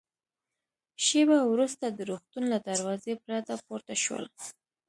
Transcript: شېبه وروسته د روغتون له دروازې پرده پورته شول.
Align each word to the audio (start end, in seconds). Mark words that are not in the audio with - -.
شېبه 1.05 1.37
وروسته 1.51 1.85
د 1.89 1.99
روغتون 2.09 2.43
له 2.53 2.57
دروازې 2.67 3.13
پرده 3.23 3.55
پورته 3.65 3.95
شول. 4.03 4.25